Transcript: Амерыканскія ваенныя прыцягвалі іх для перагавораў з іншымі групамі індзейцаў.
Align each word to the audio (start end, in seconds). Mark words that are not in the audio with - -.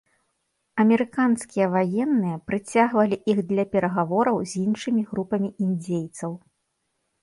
Амерыканскія 0.83 1.67
ваенныя 1.75 2.41
прыцягвалі 2.49 3.21
іх 3.35 3.45
для 3.53 3.63
перагавораў 3.77 4.37
з 4.53 4.67
іншымі 4.67 5.01
групамі 5.15 5.57
індзейцаў. 5.69 6.31